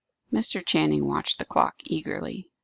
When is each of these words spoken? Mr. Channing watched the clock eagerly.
Mr. 0.33 0.65
Channing 0.65 1.05
watched 1.05 1.37
the 1.37 1.45
clock 1.45 1.75
eagerly. 1.85 2.49